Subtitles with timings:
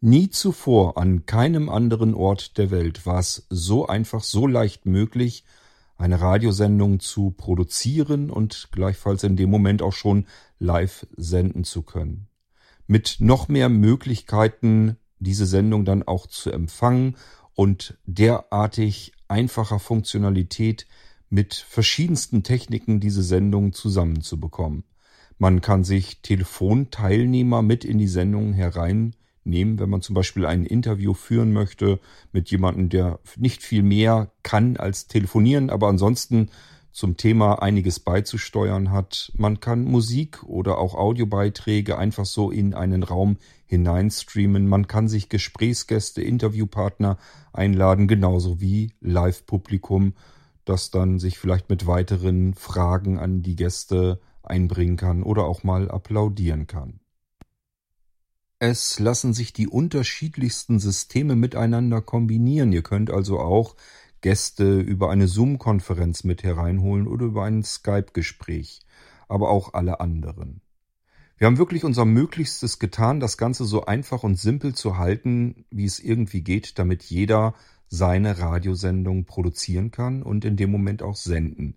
[0.00, 5.44] Nie zuvor an keinem anderen Ort der Welt war es so einfach, so leicht möglich,
[5.96, 10.26] eine Radiosendung zu produzieren und gleichfalls in dem Moment auch schon
[10.60, 12.28] live senden zu können.
[12.86, 17.16] Mit noch mehr Möglichkeiten, diese Sendung dann auch zu empfangen
[17.54, 20.86] und derartig einfacher Funktionalität
[21.28, 24.84] mit verschiedensten Techniken diese Sendung zusammenzubekommen.
[25.38, 28.52] Man kann sich Telefonteilnehmer mit in die Sendung
[29.48, 31.98] hereinnehmen, wenn man zum Beispiel ein Interview führen möchte
[32.32, 36.50] mit jemandem, der nicht viel mehr kann als telefonieren, aber ansonsten
[36.90, 39.30] zum Thema einiges beizusteuern hat.
[39.36, 43.36] Man kann Musik oder auch Audiobeiträge einfach so in einen Raum
[43.66, 44.66] hineinstreamen.
[44.66, 47.18] Man kann sich Gesprächsgäste, Interviewpartner
[47.52, 50.14] einladen, genauso wie Live-Publikum,
[50.64, 55.90] das dann sich vielleicht mit weiteren Fragen an die Gäste einbringen kann oder auch mal
[55.90, 57.00] applaudieren kann.
[58.60, 62.72] Es lassen sich die unterschiedlichsten Systeme miteinander kombinieren.
[62.72, 63.76] Ihr könnt also auch
[64.20, 68.80] Gäste über eine Zoom-Konferenz mit hereinholen oder über ein Skype-Gespräch,
[69.28, 70.60] aber auch alle anderen.
[71.36, 75.84] Wir haben wirklich unser Möglichstes getan, das Ganze so einfach und simpel zu halten, wie
[75.84, 77.54] es irgendwie geht, damit jeder
[77.86, 81.76] seine Radiosendung produzieren kann und in dem Moment auch senden.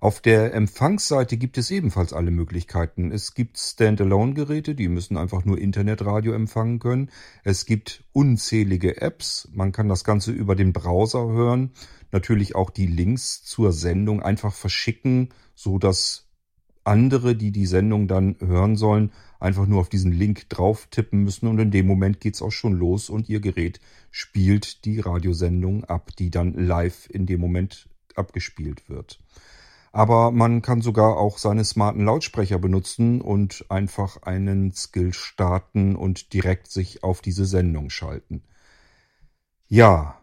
[0.00, 3.10] Auf der Empfangsseite gibt es ebenfalls alle Möglichkeiten.
[3.10, 7.10] Es gibt Standalone-Geräte, die müssen einfach nur Internetradio empfangen können.
[7.42, 9.48] Es gibt unzählige Apps.
[9.52, 11.72] Man kann das Ganze über den Browser hören.
[12.12, 16.28] Natürlich auch die Links zur Sendung einfach verschicken, so dass
[16.84, 19.10] andere, die die Sendung dann hören sollen,
[19.40, 22.74] einfach nur auf diesen Link drauf tippen müssen und in dem Moment geht's auch schon
[22.74, 23.80] los und ihr Gerät
[24.12, 29.18] spielt die Radiosendung ab, die dann live in dem Moment abgespielt wird
[29.92, 36.32] aber man kann sogar auch seine smarten Lautsprecher benutzen und einfach einen Skill starten und
[36.32, 38.42] direkt sich auf diese Sendung schalten.
[39.66, 40.18] Ja,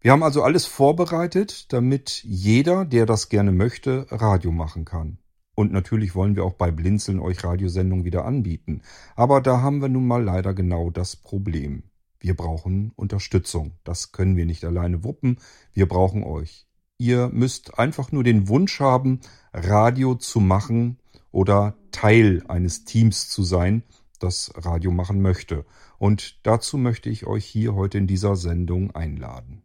[0.00, 5.18] wir haben also alles vorbereitet, damit jeder, der das gerne möchte, Radio machen kann.
[5.56, 8.82] Und natürlich wollen wir auch bei Blinzeln euch Radiosendungen wieder anbieten.
[9.16, 11.84] Aber da haben wir nun mal leider genau das Problem.
[12.20, 13.78] Wir brauchen Unterstützung.
[13.82, 15.38] Das können wir nicht alleine wuppen.
[15.72, 16.65] Wir brauchen euch.
[16.98, 19.20] Ihr müsst einfach nur den Wunsch haben,
[19.52, 20.98] Radio zu machen
[21.30, 23.82] oder Teil eines Teams zu sein,
[24.18, 25.66] das Radio machen möchte.
[25.98, 29.62] Und dazu möchte ich euch hier heute in dieser Sendung einladen.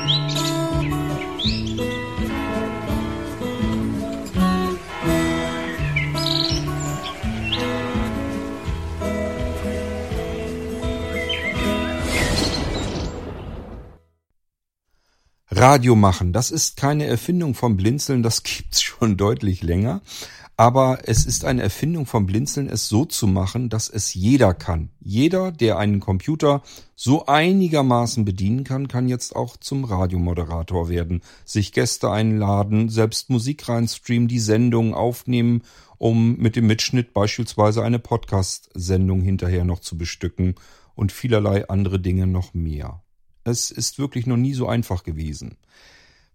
[0.00, 0.49] Musik
[15.60, 20.00] Radio machen, das ist keine Erfindung vom Blinzeln, das gibt's schon deutlich länger.
[20.56, 24.88] Aber es ist eine Erfindung vom Blinzeln, es so zu machen, dass es jeder kann.
[25.00, 26.62] Jeder, der einen Computer
[26.96, 33.68] so einigermaßen bedienen kann, kann jetzt auch zum Radiomoderator werden, sich Gäste einladen, selbst Musik
[33.68, 35.60] reinstreamen, die Sendung aufnehmen,
[35.98, 40.54] um mit dem Mitschnitt beispielsweise eine Podcast-Sendung hinterher noch zu bestücken
[40.94, 43.02] und vielerlei andere Dinge noch mehr.
[43.44, 45.56] Es ist wirklich noch nie so einfach gewesen.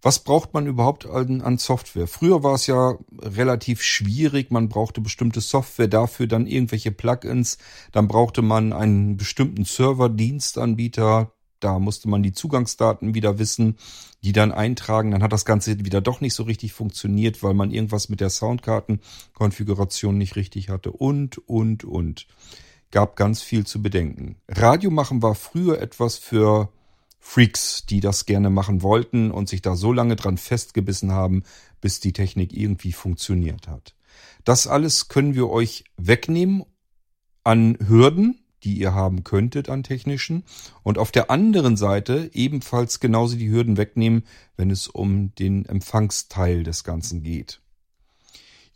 [0.02, 2.06] Was braucht man überhaupt an, an, Software?
[2.06, 4.50] Früher war es ja relativ schwierig.
[4.50, 7.58] Man brauchte bestimmte Software, dafür dann irgendwelche Plugins.
[7.92, 11.32] Dann brauchte man einen bestimmten Server-Dienstanbieter.
[11.60, 13.78] Da musste man die Zugangsdaten wieder wissen,
[14.22, 15.10] die dann eintragen.
[15.10, 18.30] Dann hat das Ganze wieder doch nicht so richtig funktioniert, weil man irgendwas mit der
[18.30, 20.92] Soundkartenkonfiguration nicht richtig hatte.
[20.92, 22.26] Und, und, und.
[22.92, 24.36] Gab ganz viel zu bedenken.
[24.46, 26.70] Radio machen war früher etwas für
[27.18, 31.42] Freaks, die das gerne machen wollten und sich da so lange dran festgebissen haben,
[31.80, 33.94] bis die Technik irgendwie funktioniert hat.
[34.44, 36.64] Das alles können wir euch wegnehmen
[37.42, 40.44] an Hürden, die ihr haben könntet an technischen
[40.82, 44.24] und auf der anderen Seite ebenfalls genauso die Hürden wegnehmen,
[44.56, 47.60] wenn es um den Empfangsteil des Ganzen geht.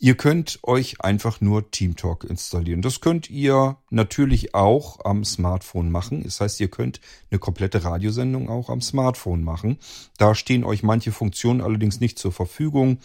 [0.03, 2.81] Ihr könnt euch einfach nur TeamTalk installieren.
[2.81, 6.23] Das könnt ihr natürlich auch am Smartphone machen.
[6.23, 9.79] Das heißt, ihr könnt eine komplette Radiosendung auch am Smartphone machen.
[10.17, 13.01] Da stehen euch manche Funktionen allerdings nicht zur Verfügung.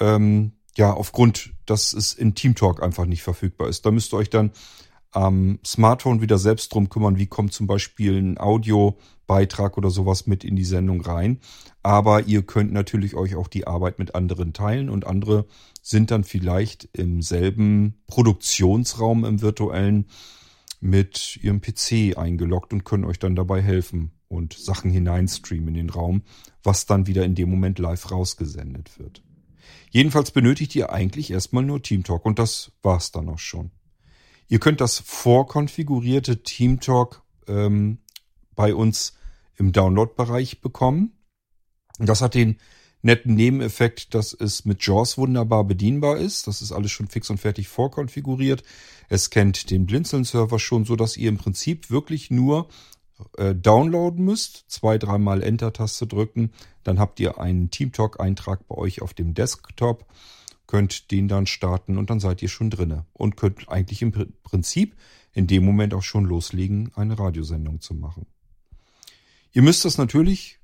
[0.00, 3.84] Ähm, ja, aufgrund, dass es in TeamTalk einfach nicht verfügbar ist.
[3.84, 4.52] Da müsst ihr euch dann
[5.10, 8.38] am Smartphone wieder selbst drum kümmern, wie kommt zum Beispiel ein
[9.32, 11.40] Audiobeitrag oder sowas mit in die Sendung rein.
[11.82, 15.46] Aber ihr könnt natürlich euch auch die Arbeit mit anderen teilen und andere
[15.80, 20.06] sind dann vielleicht im selben Produktionsraum im virtuellen
[20.80, 25.90] mit ihrem PC eingeloggt und können euch dann dabei helfen und Sachen hineinstreamen in den
[25.90, 26.22] Raum,
[26.62, 29.22] was dann wieder in dem Moment live rausgesendet wird.
[29.90, 33.70] Jedenfalls benötigt ihr eigentlich erstmal nur TeamTalk und das war's dann auch schon.
[34.48, 37.98] Ihr könnt das vorkonfigurierte TeamTalk ähm,
[38.54, 39.14] bei uns
[39.56, 41.12] im Download-Bereich bekommen.
[41.98, 42.56] Das hat den
[43.02, 46.46] netten Nebeneffekt, dass es mit JAWS wunderbar bedienbar ist.
[46.46, 48.62] Das ist alles schon fix und fertig vorkonfiguriert.
[49.08, 52.68] Es kennt den Blinzeln-Server schon, so dass ihr im Prinzip wirklich nur
[53.36, 56.50] äh, downloaden müsst, zwei, dreimal Enter-Taste drücken,
[56.82, 60.06] dann habt ihr einen TeamTalk-Eintrag bei euch auf dem Desktop,
[60.66, 64.12] könnt den dann starten und dann seid ihr schon drinne und könnt eigentlich im
[64.42, 64.96] Prinzip
[65.34, 68.26] in dem Moment auch schon loslegen, eine Radiosendung zu machen.
[69.52, 70.58] Ihr müsst das natürlich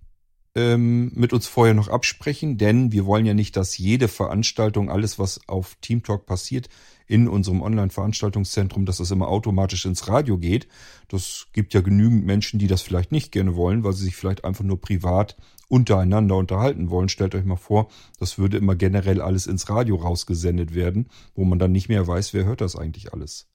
[0.55, 5.19] ähm, mit uns vorher noch absprechen, denn wir wollen ja nicht, dass jede Veranstaltung, alles
[5.19, 6.69] was auf TeamTalk passiert,
[7.07, 10.69] in unserem Online-Veranstaltungszentrum, dass das immer automatisch ins Radio geht.
[11.09, 14.45] Das gibt ja genügend Menschen, die das vielleicht nicht gerne wollen, weil sie sich vielleicht
[14.45, 15.37] einfach nur privat
[15.69, 17.09] untereinander unterhalten wollen.
[17.09, 17.89] Stellt euch mal vor,
[18.19, 22.35] das würde immer generell alles ins Radio rausgesendet werden, wo man dann nicht mehr weiß,
[22.35, 23.49] wer hört das eigentlich alles.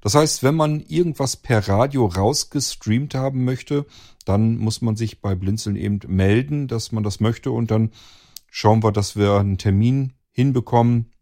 [0.00, 3.86] Das heißt, wenn man irgendwas per Radio rausgestreamt haben möchte,
[4.24, 7.90] dann muss man sich bei Blinzeln eben melden, dass man das möchte und dann
[8.50, 11.12] schauen wir, dass wir einen Termin hinbekommen,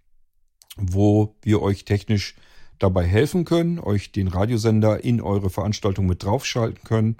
[0.76, 2.34] wo wir euch technisch
[2.78, 7.16] dabei helfen können, euch den Radiosender in eure Veranstaltung mit draufschalten können.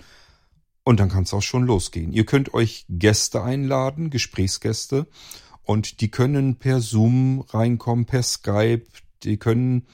[0.84, 2.12] Und dann kann es auch schon losgehen.
[2.12, 5.06] Ihr könnt euch Gäste einladen, Gesprächsgäste,
[5.62, 8.86] und die können per Zoom reinkommen, per Skype,
[9.24, 9.86] die können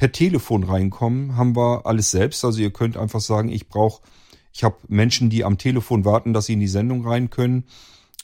[0.00, 2.42] per Telefon reinkommen, haben wir alles selbst.
[2.42, 4.00] Also ihr könnt einfach sagen, ich brauche,
[4.50, 7.64] ich habe Menschen, die am Telefon warten, dass sie in die Sendung rein können.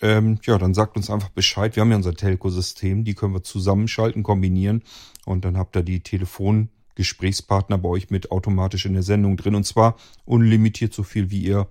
[0.01, 1.77] Ähm, ja, dann sagt uns einfach Bescheid.
[1.77, 4.85] Wir haben ja unser Telco-System, die können wir zusammenschalten, kombinieren
[5.27, 9.65] und dann habt ihr die Telefongesprächspartner bei euch mit automatisch in der Sendung drin und
[9.65, 11.69] zwar unlimitiert so viel, wie ihr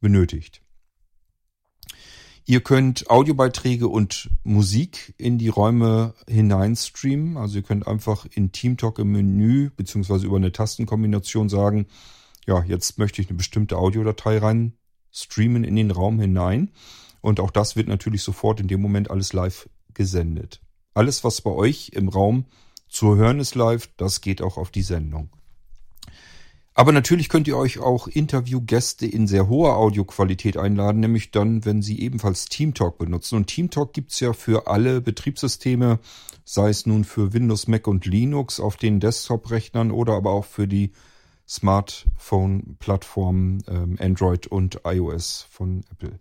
[0.00, 0.61] benötigt.
[2.44, 7.36] Ihr könnt Audiobeiträge und Musik in die Räume hineinstreamen.
[7.36, 11.86] Also ihr könnt einfach in TeamTalk im Menü beziehungsweise über eine Tastenkombination sagen,
[12.46, 14.72] ja, jetzt möchte ich eine bestimmte Audiodatei rein
[15.12, 16.70] streamen in den Raum hinein.
[17.20, 20.60] Und auch das wird natürlich sofort in dem Moment alles live gesendet.
[20.94, 22.46] Alles, was bei euch im Raum
[22.88, 25.30] zu hören ist live, das geht auch auf die Sendung.
[26.74, 31.82] Aber natürlich könnt ihr euch auch Interviewgäste in sehr hoher Audioqualität einladen, nämlich dann, wenn
[31.82, 33.36] sie ebenfalls TeamTalk benutzen.
[33.36, 35.98] Und TeamTalk gibt's ja für alle Betriebssysteme,
[36.44, 40.66] sei es nun für Windows, Mac und Linux auf den Desktop-Rechnern oder aber auch für
[40.66, 40.92] die
[41.46, 46.18] Smartphone-Plattformen ähm, Android und iOS von Apple.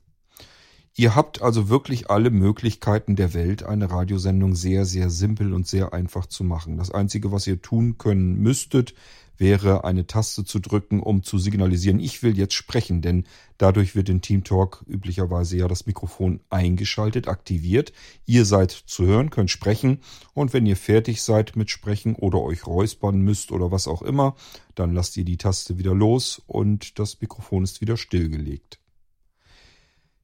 [0.94, 5.94] Ihr habt also wirklich alle Möglichkeiten der Welt, eine Radiosendung sehr, sehr simpel und sehr
[5.94, 6.76] einfach zu machen.
[6.78, 8.94] Das Einzige, was ihr tun können müsstet,
[9.42, 13.26] wäre eine Taste zu drücken, um zu signalisieren, ich will jetzt sprechen, denn
[13.58, 17.92] dadurch wird in TeamTalk üblicherweise ja das Mikrofon eingeschaltet, aktiviert.
[18.26, 20.00] Ihr seid zu hören, könnt sprechen
[20.36, 24.36] und wenn ihr fertig seid mit Sprechen oder euch räuspern müsst oder was auch immer,
[24.76, 28.80] dann lasst ihr die Taste wieder los und das Mikrofon ist wieder stillgelegt.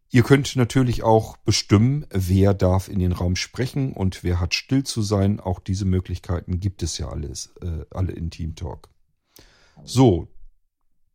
[0.09, 4.83] Ihr könnt natürlich auch bestimmen, wer darf in den Raum sprechen und wer hat still
[4.83, 5.39] zu sein.
[5.39, 8.89] Auch diese Möglichkeiten gibt es ja alles, äh, alle in TeamTalk.
[9.83, 10.27] So,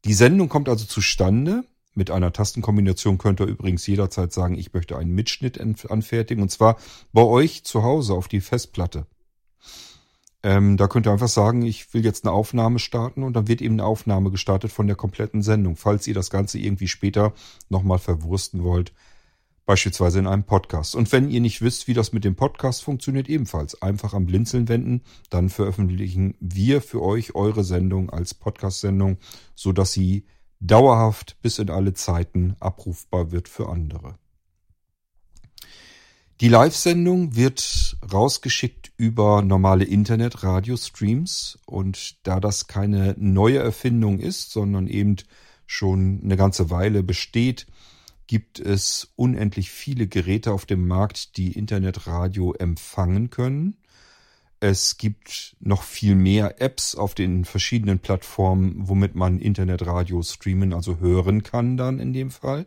[0.05, 1.65] die Sendung kommt also zustande.
[1.95, 6.43] Mit einer Tastenkombination könnt ihr übrigens jederzeit sagen, ich möchte einen Mitschnitt anfertigen.
[6.43, 6.79] Und zwar
[7.13, 9.07] bei euch zu Hause auf die Festplatte.
[10.43, 13.61] Ähm, da könnt ihr einfach sagen, ich will jetzt eine Aufnahme starten und dann wird
[13.61, 15.77] eben eine Aufnahme gestartet von der kompletten Sendung.
[15.77, 17.33] Falls ihr das Ganze irgendwie später
[17.69, 18.93] nochmal verwursten wollt,
[19.65, 20.97] Beispielsweise in einem Podcast.
[20.97, 24.69] Und wenn ihr nicht wisst, wie das mit dem Podcast funktioniert, ebenfalls einfach am Blinzeln
[24.69, 25.03] wenden.
[25.31, 29.19] Dann veröffentlichen wir für euch eure Sendung als Podcast-Sendung,
[29.55, 30.27] so dass sie
[30.59, 34.19] dauerhaft bis in alle Zeiten abrufbar wird für andere.
[36.41, 44.89] Die Live-Sendung wird rausgeschickt über normale Internet-Radio-Streams und da das keine neue Erfindung ist, sondern
[44.89, 45.17] eben
[45.67, 47.69] schon eine ganze Weile besteht,
[48.33, 53.77] gibt es unendlich viele Geräte auf dem Markt, die Internetradio empfangen können.
[54.59, 60.99] Es gibt noch viel mehr Apps auf den verschiedenen Plattformen, womit man Internetradio streamen, also
[60.99, 62.65] hören kann dann in dem Fall.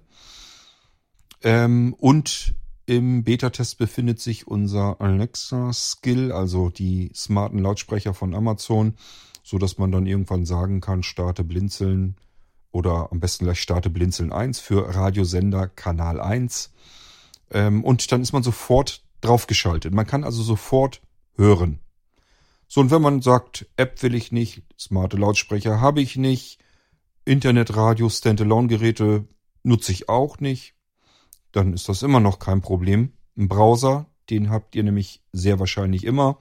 [1.41, 2.53] Ähm, und
[2.85, 8.93] im Beta-Test befindet sich unser Alexa-Skill, also die smarten Lautsprecher von Amazon,
[9.41, 12.17] so dass man dann irgendwann sagen kann, starte Blinzeln
[12.75, 16.73] oder am besten gleich starte Blinzeln 1 für Radiosender Kanal 1.
[17.51, 19.93] Ähm, und dann ist man sofort draufgeschaltet.
[19.93, 21.01] Man kann also sofort
[21.37, 21.79] hören.
[22.67, 26.59] So, und wenn man sagt, App will ich nicht, smarte Lautsprecher habe ich nicht,
[27.23, 29.25] Internetradio, Standalone-Geräte
[29.63, 30.75] nutze ich auch nicht,
[31.53, 33.13] dann ist das immer noch kein Problem.
[33.37, 36.39] Ein Browser, den habt ihr nämlich sehr wahrscheinlich immer.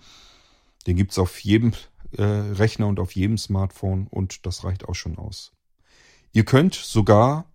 [0.88, 1.74] Den gibt's auf jedem
[2.18, 5.54] äh, Rechner und auf jedem Smartphone und das reicht auch schon aus.
[6.34, 7.46] Ihr könnt sogar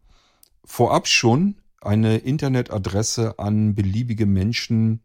[0.64, 5.02] vorab schon eine Internetadresse an beliebige Menschen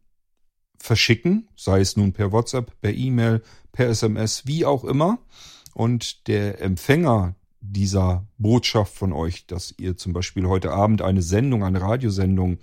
[0.78, 5.18] verschicken, sei es nun per WhatsApp, per E-Mail, per SMS, wie auch immer.
[5.74, 11.64] Und der Empfänger dieser Botschaft von euch, dass ihr zum Beispiel heute Abend eine Sendung,
[11.64, 12.58] eine Radiosendung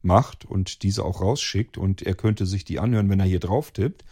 [0.00, 3.70] macht und diese auch rausschickt und er könnte sich die anhören, wenn er hier drauf
[3.70, 4.06] tippt.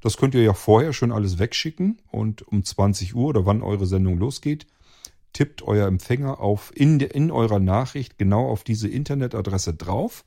[0.00, 3.86] Das könnt ihr ja vorher schon alles wegschicken und um 20 Uhr oder wann eure
[3.86, 4.66] Sendung losgeht,
[5.32, 10.24] tippt euer Empfänger auf in, in eurer Nachricht genau auf diese Internetadresse drauf.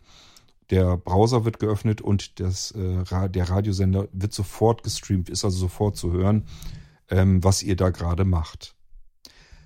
[0.69, 5.97] Der Browser wird geöffnet und das, äh, der Radiosender wird sofort gestreamt, ist also sofort
[5.97, 6.45] zu hören,
[7.09, 8.75] ähm, was ihr da gerade macht.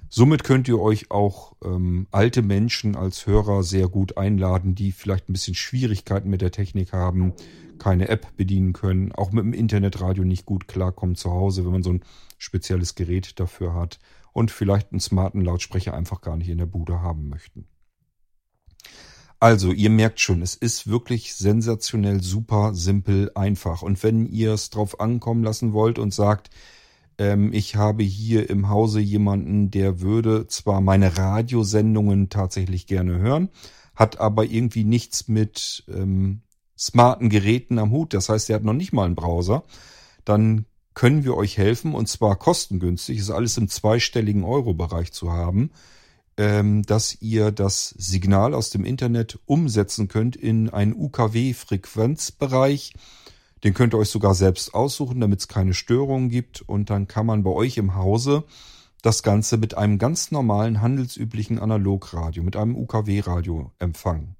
[0.10, 5.30] Somit könnt ihr euch auch ähm, alte Menschen als Hörer sehr gut einladen, die vielleicht
[5.30, 7.34] ein bisschen Schwierigkeiten mit der Technik haben,
[7.78, 11.84] keine App bedienen können, auch mit dem Internetradio nicht gut klarkommen zu Hause, wenn man
[11.84, 12.04] so ein
[12.38, 14.00] spezielles Gerät dafür hat
[14.34, 17.68] und vielleicht einen smarten Lautsprecher einfach gar nicht in der Bude haben möchten.
[19.40, 23.84] Also, ihr merkt schon, es ist wirklich sensationell, super, simpel, einfach.
[23.84, 26.50] Und wenn ihr es drauf ankommen lassen wollt und sagt,
[27.20, 33.50] ähm, ich habe hier im Hause jemanden, der würde zwar meine Radiosendungen tatsächlich gerne hören,
[33.96, 36.42] hat aber irgendwie nichts mit ähm,
[36.78, 38.14] smarten Geräten am Hut.
[38.14, 39.64] Das heißt, er hat noch nicht mal einen Browser.
[40.26, 45.70] Dann können wir euch helfen und zwar kostengünstig, ist alles im zweistelligen Euro-Bereich zu haben,
[46.38, 52.94] ähm, dass ihr das Signal aus dem Internet umsetzen könnt in einen UKW-Frequenzbereich,
[53.64, 56.62] den könnt ihr euch sogar selbst aussuchen, damit es keine Störungen gibt.
[56.62, 58.44] Und dann kann man bei euch im Hause
[59.02, 64.36] das Ganze mit einem ganz normalen, handelsüblichen Analogradio, mit einem UKW-Radio empfangen.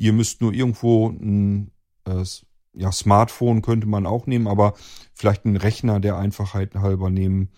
[0.00, 1.72] Ihr müsst nur irgendwo ein
[2.06, 2.24] äh,
[2.72, 4.72] ja, Smartphone könnte man auch nehmen, aber
[5.12, 7.50] vielleicht einen Rechner der Einfachheit halber nehmen.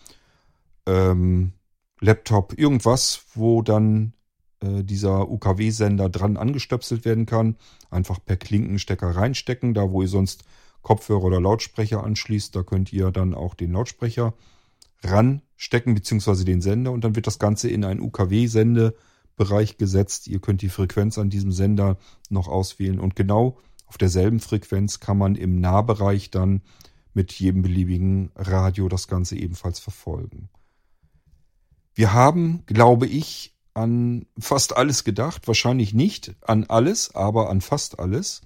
[0.85, 1.53] Ähm,
[2.01, 4.15] Laptop, irgendwas, wo dann
[4.59, 7.59] äh, dieser UKW-Sender dran angestöpselt werden kann.
[7.91, 10.43] Einfach per Klinkenstecker reinstecken, da wo ihr sonst
[10.81, 12.57] Kopfhörer oder Lautsprecher anschließt.
[12.57, 14.35] Da könnt ihr dann auch den Lautsprecher
[15.05, 18.01] ranstecken, beziehungsweise den Sender und dann wird das Ganze in einen
[19.43, 20.29] UKW-Sendebereich gesetzt.
[20.29, 21.99] Ihr könnt die Frequenz an diesem Sender
[22.29, 26.63] noch auswählen und genau auf derselben Frequenz kann man im Nahbereich dann
[27.15, 30.49] mit jedem beliebigen Radio das Ganze ebenfalls verfolgen.
[31.95, 35.47] Wir haben, glaube ich, an fast alles gedacht.
[35.47, 38.41] Wahrscheinlich nicht an alles, aber an fast alles.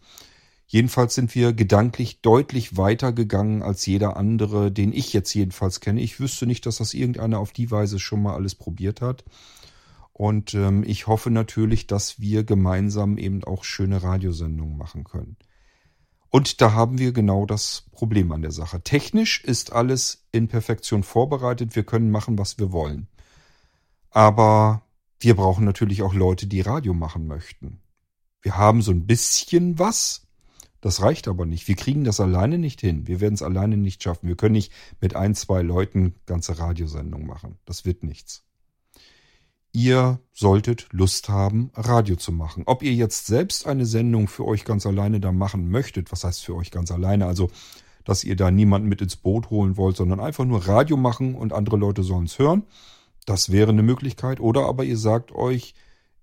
[0.66, 6.00] Jedenfalls sind wir gedanklich deutlich weiter gegangen als jeder andere, den ich jetzt jedenfalls kenne.
[6.00, 9.23] Ich wüsste nicht, dass das irgendeiner auf die Weise schon mal alles probiert hat.
[10.18, 15.37] Und ähm, ich hoffe natürlich, dass wir gemeinsam eben auch schöne Radiosendungen machen können.
[16.30, 18.80] Und da haben wir genau das Problem an der Sache.
[18.80, 21.76] Technisch ist alles in Perfektion vorbereitet.
[21.76, 23.08] Wir können machen, was wir wollen.
[24.08, 24.80] Aber
[25.20, 27.82] wir brauchen natürlich auch Leute, die Radio machen möchten.
[28.40, 30.26] Wir haben so ein bisschen was,
[30.80, 31.68] das reicht aber nicht.
[31.68, 33.06] Wir kriegen das alleine nicht hin.
[33.06, 34.28] Wir werden es alleine nicht schaffen.
[34.28, 37.58] Wir können nicht mit ein, zwei Leuten ganze Radiosendungen machen.
[37.66, 38.46] Das wird nichts.
[39.76, 42.62] Ihr solltet Lust haben, Radio zu machen.
[42.64, 46.47] Ob ihr jetzt selbst eine Sendung für euch ganz alleine da machen möchtet, was heißt
[46.47, 47.26] für euch ganz alleine?
[47.26, 47.50] Also,
[48.02, 51.52] dass ihr da niemanden mit ins Boot holen wollt, sondern einfach nur Radio machen und
[51.52, 52.62] andere Leute sollen es hören.
[53.26, 54.40] Das wäre eine Möglichkeit.
[54.40, 55.75] Oder aber ihr sagt euch,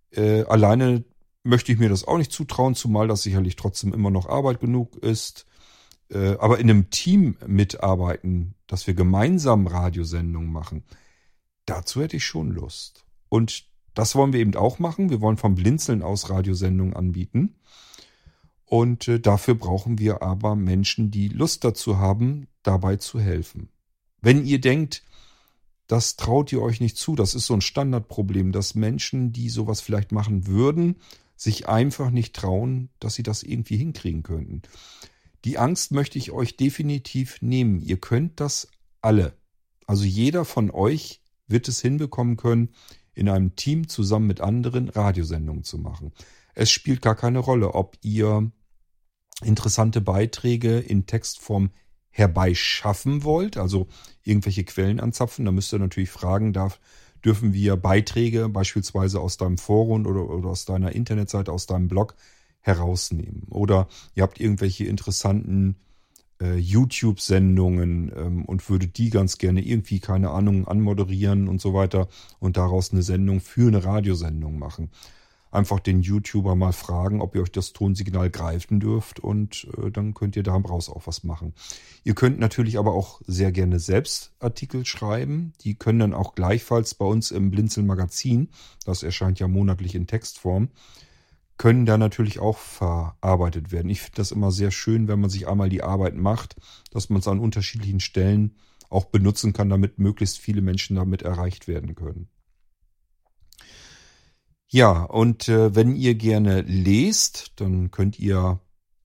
[0.10, 1.04] äh, alleine
[1.44, 4.96] möchte ich mir das auch nicht zutrauen, zumal das sicherlich trotzdem immer noch Arbeit genug
[4.96, 5.46] ist.
[6.10, 10.84] Äh, aber in einem Team mitarbeiten, dass wir gemeinsam Radiosendungen machen,
[11.68, 13.04] dazu hätte ich schon Lust.
[13.34, 15.10] Und das wollen wir eben auch machen.
[15.10, 17.56] Wir wollen vom Blinzeln aus Radiosendungen anbieten.
[18.64, 23.70] Und äh, dafür brauchen wir aber Menschen, die Lust dazu haben, dabei zu helfen.
[24.22, 25.02] Wenn ihr denkt,
[25.88, 29.82] das traut ihr euch nicht zu, das ist so ein Standardproblem, dass Menschen, die sowas
[29.82, 30.98] vielleicht machen würden,
[31.36, 34.62] sich einfach nicht trauen, dass sie das irgendwie hinkriegen könnten.
[35.44, 37.80] Die Angst möchte ich euch definitiv nehmen.
[37.80, 38.68] Ihr könnt das
[39.02, 39.36] alle.
[39.88, 42.70] Also jeder von euch wird es hinbekommen können,
[43.14, 46.12] in einem Team zusammen mit anderen Radiosendungen zu machen.
[46.56, 48.52] Es spielt gar keine Rolle, ob ihr
[49.44, 51.72] interessante Beiträge in Textform
[52.10, 53.88] herbeischaffen wollt, also
[54.24, 55.46] irgendwelche Quellen anzapfen.
[55.46, 56.80] Da müsst ihr natürlich fragen, darf,
[57.26, 62.16] dürfen wir Beiträge beispielsweise aus deinem Forum oder, oder aus deiner Internetseite, aus deinem Blog
[62.62, 63.44] herausnehmen.
[63.50, 65.76] Oder ihr habt irgendwelche interessanten
[66.44, 72.10] äh, YouTube-Sendungen ähm, und würdet die ganz gerne irgendwie, keine Ahnung, anmoderieren und so weiter
[72.40, 74.90] und daraus eine Sendung für eine Radiosendung machen.
[75.52, 80.16] einfach den YouTuber mal fragen, ob ihr euch das Tonsignal greifen dürft und äh, dann
[80.16, 81.54] könnt ihr daraus auch was machen.
[82.04, 85.54] Ihr könnt natürlich aber auch sehr gerne selbst Artikel schreiben.
[85.62, 88.50] Die können dann auch gleichfalls bei uns im Blinzeln Magazin,
[88.84, 90.70] das erscheint ja monatlich in Textform,
[91.64, 93.90] können da natürlich auch verarbeitet werden.
[93.90, 96.58] Ich finde das immer sehr schön, wenn man sich einmal die Arbeit macht,
[96.92, 98.58] dass man es an unterschiedlichen Stellen
[98.90, 102.28] auch benutzen kann, damit möglichst viele Menschen damit erreicht werden können.
[104.68, 108.60] Ja, und äh, wenn ihr gerne lest, dann könnt ihr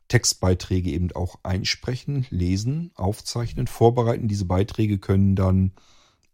[0.08, 4.26] Textbeiträge eben auch einsprechen, lesen, aufzeichnen, vorbereiten.
[4.26, 5.74] Diese Beiträge können dann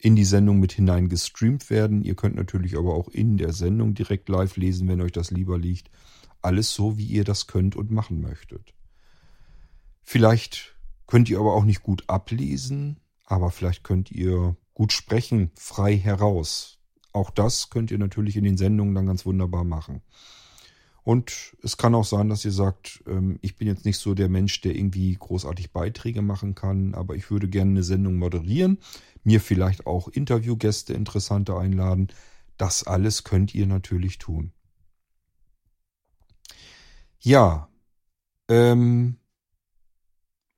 [0.04, 2.02] in die Sendung mit hinein gestreamt werden.
[2.02, 5.58] Ihr könnt natürlich aber auch in der Sendung direkt live lesen, wenn euch das lieber
[5.58, 5.90] liegt.
[6.42, 8.74] Alles so, wie ihr das könnt und machen möchtet.
[10.02, 15.96] Vielleicht könnt ihr aber auch nicht gut ablesen, aber vielleicht könnt ihr gut sprechen, frei
[15.96, 16.78] heraus.
[17.14, 20.02] Auch das könnt ihr natürlich in den Sendungen dann ganz wunderbar machen.
[21.04, 24.30] Und es kann auch sein, dass ihr sagt, ähm, ich bin jetzt nicht so der
[24.30, 28.78] Mensch, der irgendwie großartig Beiträge machen kann, aber ich würde gerne eine Sendung moderieren,
[29.22, 32.08] mir vielleicht auch Interviewgäste interessante einladen.
[32.56, 34.52] Das alles könnt ihr natürlich tun.
[37.20, 37.68] Ja,
[38.48, 39.16] ähm,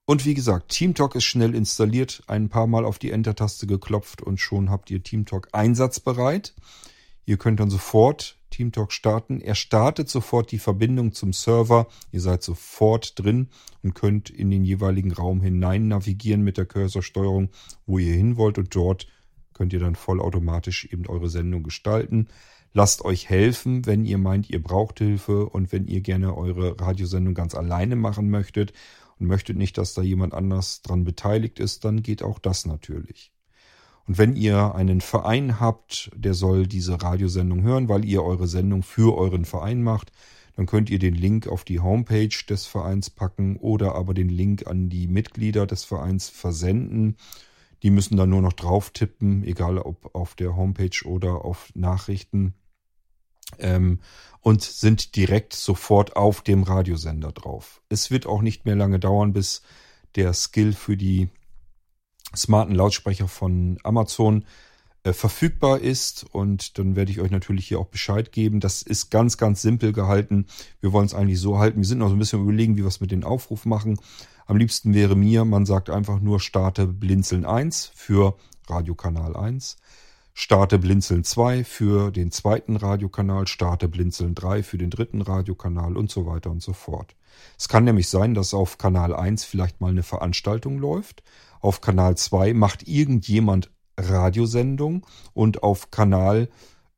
[0.04, 4.40] und wie gesagt, TeamTalk ist schnell installiert, ein paar Mal auf die Enter-Taste geklopft und
[4.40, 6.54] schon habt ihr TeamTalk einsatzbereit.
[7.24, 9.40] Ihr könnt dann sofort TeamTalk starten.
[9.40, 11.86] Er startet sofort die Verbindung zum Server.
[12.12, 13.48] Ihr seid sofort drin
[13.82, 17.50] und könnt in den jeweiligen Raum hinein navigieren mit der Cursorsteuerung,
[17.86, 19.06] wo ihr hin wollt und dort
[19.52, 22.28] könnt ihr dann vollautomatisch eben eure Sendung gestalten.
[22.74, 27.32] Lasst euch helfen, wenn ihr meint, ihr braucht Hilfe und wenn ihr gerne eure Radiosendung
[27.32, 28.74] ganz alleine machen möchtet
[29.18, 33.32] und möchtet nicht, dass da jemand anders dran beteiligt ist, dann geht auch das natürlich.
[34.06, 38.82] Und wenn ihr einen Verein habt, der soll diese Radiosendung hören, weil ihr eure Sendung
[38.82, 40.12] für euren Verein macht,
[40.54, 44.66] dann könnt ihr den Link auf die Homepage des Vereins packen oder aber den Link
[44.66, 47.16] an die Mitglieder des Vereins versenden.
[47.82, 52.54] Die müssen dann nur noch drauf tippen, egal ob auf der Homepage oder auf Nachrichten
[53.58, 54.00] ähm,
[54.40, 57.82] und sind direkt sofort auf dem Radiosender drauf.
[57.88, 59.62] Es wird auch nicht mehr lange dauern, bis
[60.14, 61.28] der Skill für die
[62.34, 64.44] smarten Lautsprecher von Amazon
[65.04, 68.60] äh, verfügbar ist und dann werde ich euch natürlich hier auch Bescheid geben.
[68.60, 70.46] Das ist ganz, ganz simpel gehalten.
[70.80, 71.78] Wir wollen es eigentlich so halten.
[71.78, 74.00] Wir sind noch so ein bisschen überlegen, wie wir es mit den Aufruf machen.
[74.46, 78.36] Am liebsten wäre mir, man sagt einfach nur starte Blinzeln 1 für
[78.68, 79.76] Radiokanal 1
[80.38, 86.10] Starte Blinzeln 2 für den zweiten Radiokanal, Starte Blinzeln 3 für den dritten Radiokanal und
[86.10, 87.16] so weiter und so fort.
[87.58, 91.22] Es kann nämlich sein, dass auf Kanal 1 vielleicht mal eine Veranstaltung läuft,
[91.66, 96.48] auf Kanal 2 macht irgendjemand Radiosendung und auf Kanal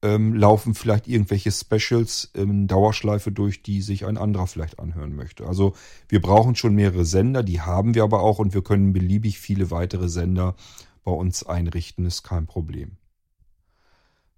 [0.03, 5.47] ähm, laufen vielleicht irgendwelche Specials in Dauerschleife durch, die sich ein anderer vielleicht anhören möchte.
[5.47, 5.75] Also
[6.09, 9.71] wir brauchen schon mehrere Sender, die haben wir aber auch und wir können beliebig viele
[9.71, 10.55] weitere Sender
[11.03, 12.99] bei uns einrichten, ist kein Problem.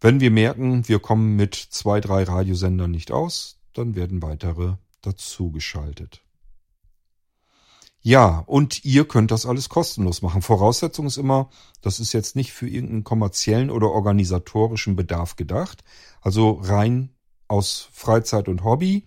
[0.01, 6.23] Wenn wir merken, wir kommen mit zwei, drei Radiosendern nicht aus, dann werden weitere dazugeschaltet.
[8.03, 10.41] Ja, und ihr könnt das alles kostenlos machen.
[10.41, 11.51] Voraussetzung ist immer,
[11.83, 15.85] das ist jetzt nicht für irgendeinen kommerziellen oder organisatorischen Bedarf gedacht.
[16.23, 17.11] Also rein
[17.47, 19.05] aus Freizeit und Hobby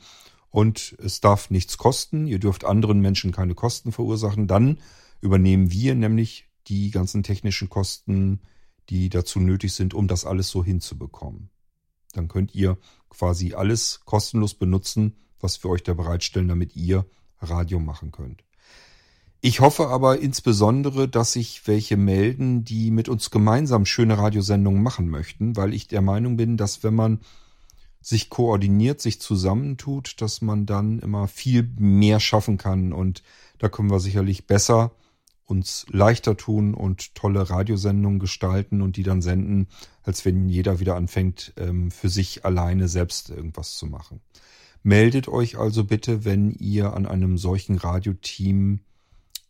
[0.52, 2.28] und es darf nichts kosten.
[2.28, 4.48] Ihr dürft anderen Menschen keine Kosten verursachen.
[4.48, 4.80] Dann
[5.22, 8.42] übernehmen wir nämlich die ganzen technischen Kosten
[8.90, 11.50] die dazu nötig sind, um das alles so hinzubekommen.
[12.14, 12.78] Dann könnt ihr
[13.10, 17.06] quasi alles kostenlos benutzen, was wir euch da bereitstellen, damit ihr
[17.40, 18.44] Radio machen könnt.
[19.46, 25.10] Ich hoffe aber insbesondere, dass sich welche melden, die mit uns gemeinsam schöne Radiosendungen machen
[25.10, 27.20] möchten, weil ich der Meinung bin, dass wenn man
[28.00, 33.22] sich koordiniert, sich zusammentut, dass man dann immer viel mehr schaffen kann und
[33.58, 34.92] da können wir sicherlich besser
[35.44, 39.68] uns leichter tun und tolle Radiosendungen gestalten und die dann senden,
[40.04, 44.22] als wenn jeder wieder anfängt, ähm, für sich alleine selbst irgendwas zu machen.
[44.84, 48.80] Meldet euch also bitte, wenn ihr an einem solchen Radioteam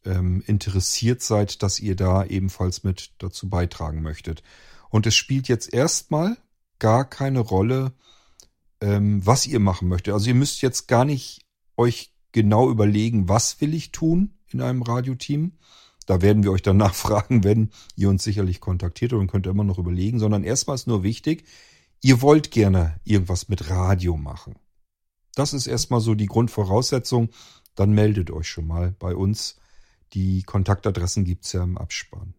[0.05, 4.43] ähm, interessiert seid, dass ihr da ebenfalls mit dazu beitragen möchtet.
[4.89, 6.37] Und es spielt jetzt erstmal
[6.79, 7.93] gar keine Rolle,
[8.81, 10.13] ähm, was ihr machen möchtet.
[10.13, 11.45] Also ihr müsst jetzt gar nicht
[11.77, 15.53] euch genau überlegen, was will ich tun in einem Radioteam,
[16.05, 19.63] da werden wir euch dann nachfragen, wenn ihr uns sicherlich kontaktiert und könnt ihr immer
[19.63, 21.45] noch überlegen, sondern erstmal ist nur wichtig,
[22.01, 24.55] ihr wollt gerne irgendwas mit Radio machen.
[25.35, 27.29] Das ist erstmal so die Grundvoraussetzung.
[27.75, 29.55] Dann meldet euch schon mal bei uns.
[30.13, 32.34] Die Kontaktadressen gibt's ja im Abspann.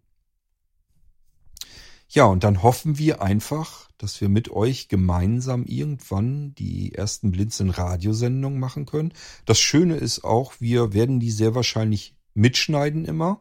[2.08, 8.60] Ja, und dann hoffen wir einfach, dass wir mit euch gemeinsam irgendwann die ersten Blinzeln-Radiosendungen
[8.60, 9.12] machen können.
[9.46, 13.40] Das Schöne ist auch, wir werden die sehr wahrscheinlich mitschneiden immer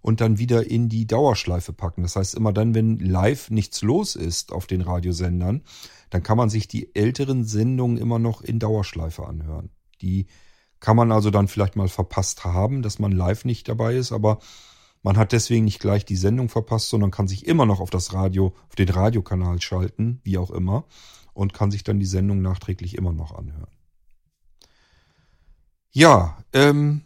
[0.00, 2.02] und dann wieder in die Dauerschleife packen.
[2.02, 5.62] Das heißt, immer dann, wenn live nichts los ist auf den Radiosendern,
[6.10, 9.70] dann kann man sich die älteren Sendungen immer noch in Dauerschleife anhören.
[10.00, 10.26] Die
[10.84, 14.38] kann man also dann vielleicht mal verpasst haben, dass man live nicht dabei ist, aber
[15.02, 18.12] man hat deswegen nicht gleich die Sendung verpasst, sondern kann sich immer noch auf das
[18.12, 20.84] Radio, auf den Radiokanal schalten, wie auch immer,
[21.32, 23.74] und kann sich dann die Sendung nachträglich immer noch anhören.
[25.90, 27.00] Ja, ähm,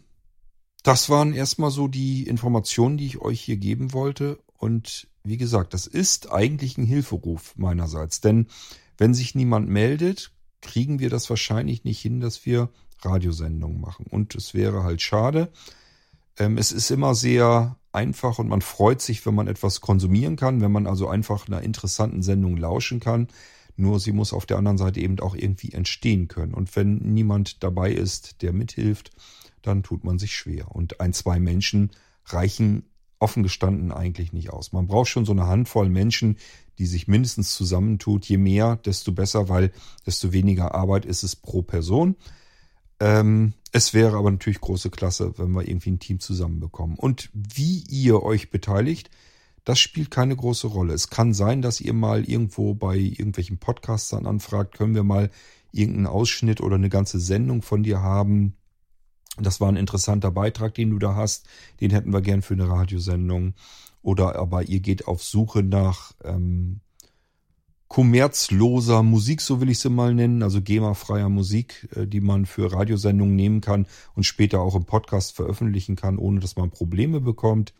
[0.83, 4.39] das waren erstmal so die Informationen, die ich euch hier geben wollte.
[4.57, 8.19] Und wie gesagt, das ist eigentlich ein Hilferuf meinerseits.
[8.19, 8.47] Denn
[8.97, 12.67] wenn sich niemand meldet, kriegen wir das wahrscheinlich nicht hin, dass wir
[13.01, 14.05] Radiosendungen machen.
[14.09, 15.49] Und es wäre halt schade.
[16.37, 20.61] Ähm, es ist immer sehr einfach und man freut sich, wenn man etwas konsumieren kann,
[20.61, 23.27] wenn man also einfach einer interessanten Sendung lauschen kann.
[23.75, 26.53] Nur sie muss auf der anderen Seite eben auch irgendwie entstehen können.
[26.53, 29.11] Und wenn niemand dabei ist, der mithilft,
[29.61, 30.75] dann tut man sich schwer.
[30.75, 31.91] Und ein, zwei Menschen
[32.25, 32.83] reichen
[33.19, 34.71] offen gestanden eigentlich nicht aus.
[34.71, 36.37] Man braucht schon so eine Handvoll Menschen,
[36.77, 38.25] die sich mindestens zusammentut.
[38.25, 39.71] Je mehr, desto besser, weil
[40.05, 42.15] desto weniger Arbeit ist es pro Person.
[42.99, 46.97] Ähm, es wäre aber natürlich große Klasse, wenn wir irgendwie ein Team zusammenbekommen.
[46.97, 49.09] Und wie ihr euch beteiligt,
[49.63, 50.93] das spielt keine große Rolle.
[50.93, 55.29] Es kann sein, dass ihr mal irgendwo bei irgendwelchen Podcastern anfragt, können wir mal
[55.71, 58.55] irgendeinen Ausschnitt oder eine ganze Sendung von dir haben.
[59.37, 61.47] Das war ein interessanter Beitrag, den du da hast.
[61.81, 63.53] Den hätten wir gern für eine Radiosendung.
[64.01, 66.81] Oder aber ihr geht auf Suche nach ähm,
[67.89, 72.71] kommerzloser Musik, so will ich sie mal nennen, also GEMA-freier Musik, äh, die man für
[72.71, 77.73] Radiosendungen nehmen kann und später auch im Podcast veröffentlichen kann, ohne dass man Probleme bekommt.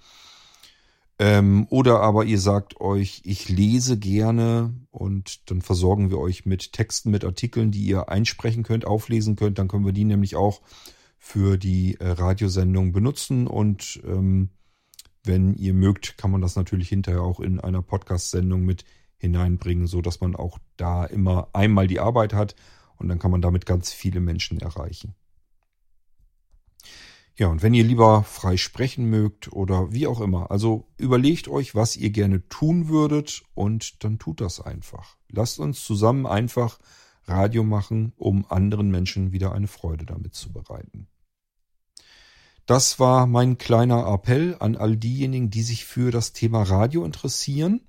[1.19, 6.74] Ähm, oder aber ihr sagt euch, ich lese gerne und dann versorgen wir euch mit
[6.74, 9.60] Texten, mit Artikeln, die ihr einsprechen könnt, auflesen könnt.
[9.60, 10.62] Dann können wir die nämlich auch
[11.19, 14.50] für die äh, Radiosendung benutzen und ähm,
[15.24, 18.86] wenn ihr mögt, kann man das natürlich hinterher auch in einer Podcast-Sendung mit
[19.19, 22.55] hineinbringen, so dass man auch da immer einmal die Arbeit hat
[22.97, 25.13] und dann kann man damit ganz viele Menschen erreichen.
[27.36, 31.73] Ja, und wenn ihr lieber frei sprechen mögt oder wie auch immer, also überlegt euch,
[31.73, 35.15] was ihr gerne tun würdet und dann tut das einfach.
[35.29, 36.79] Lasst uns zusammen einfach
[37.23, 41.08] Radio machen, um anderen Menschen wieder eine Freude damit zu bereiten.
[42.65, 47.82] Das war mein kleiner Appell an all diejenigen, die sich für das Thema Radio interessieren.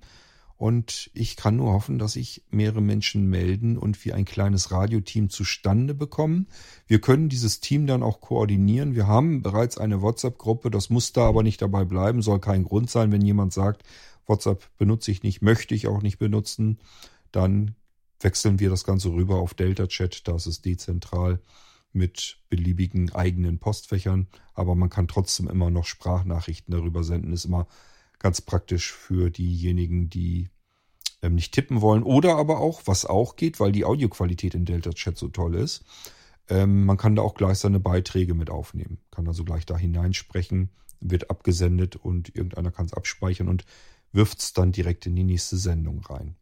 [0.61, 5.31] Und ich kann nur hoffen, dass sich mehrere Menschen melden und wir ein kleines Radioteam
[5.31, 6.45] zustande bekommen.
[6.85, 8.93] Wir können dieses Team dann auch koordinieren.
[8.93, 10.69] Wir haben bereits eine WhatsApp-Gruppe.
[10.69, 12.21] Das muss da aber nicht dabei bleiben.
[12.21, 13.81] Soll kein Grund sein, wenn jemand sagt,
[14.27, 16.77] WhatsApp benutze ich nicht, möchte ich auch nicht benutzen.
[17.31, 17.73] Dann
[18.19, 20.27] wechseln wir das Ganze rüber auf Delta Chat.
[20.27, 21.39] Da ist dezentral
[21.91, 24.27] mit beliebigen eigenen Postfächern.
[24.53, 27.33] Aber man kann trotzdem immer noch Sprachnachrichten darüber senden.
[27.33, 27.65] Ist immer
[28.21, 30.49] Ganz praktisch für diejenigen, die
[31.23, 32.03] ähm, nicht tippen wollen.
[32.03, 35.83] Oder aber auch, was auch geht, weil die Audioqualität in Delta Chat so toll ist,
[36.47, 38.99] ähm, man kann da auch gleich seine Beiträge mit aufnehmen.
[39.09, 43.65] Kann also gleich da hineinsprechen, wird abgesendet und irgendeiner kann es abspeichern und
[44.11, 46.35] wirft es dann direkt in die nächste Sendung rein.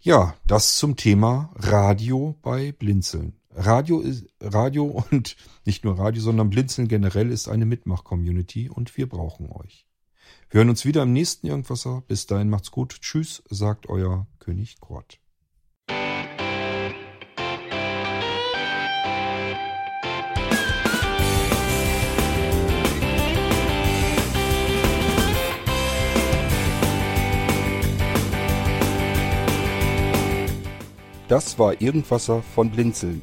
[0.00, 3.40] Ja, das zum Thema Radio bei Blinzeln.
[3.58, 4.04] Radio
[4.38, 9.86] Radio und nicht nur Radio, sondern Blinzeln generell ist eine Mitmach-Community und wir brauchen euch.
[10.50, 12.02] Wir hören uns wieder im nächsten Irgendwasser.
[12.06, 13.00] Bis dahin macht's gut.
[13.00, 15.18] Tschüss, sagt euer König Kurt.
[31.28, 33.22] Das war Irgendwasser von Blinzeln.